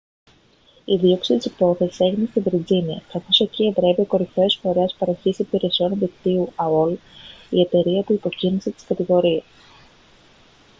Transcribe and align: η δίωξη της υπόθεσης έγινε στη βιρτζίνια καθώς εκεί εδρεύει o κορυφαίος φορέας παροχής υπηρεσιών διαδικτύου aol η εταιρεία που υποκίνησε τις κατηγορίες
η 0.85 0.97
δίωξη 0.97 1.35
της 1.35 1.45
υπόθεσης 1.45 1.99
έγινε 1.99 2.25
στη 2.29 2.39
βιρτζίνια 2.39 3.01
καθώς 3.11 3.39
εκεί 3.39 3.65
εδρεύει 3.65 4.01
o 4.05 4.07
κορυφαίος 4.07 4.59
φορέας 4.61 4.95
παροχής 4.99 5.39
υπηρεσιών 5.39 5.89
διαδικτύου 5.97 6.53
aol 6.55 6.95
η 7.49 7.59
εταιρεία 7.61 8.03
που 8.03 8.13
υποκίνησε 8.13 8.71
τις 8.71 8.85
κατηγορίες 8.85 9.43